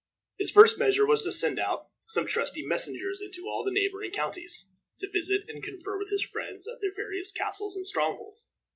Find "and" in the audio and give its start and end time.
5.47-5.61, 7.75-7.85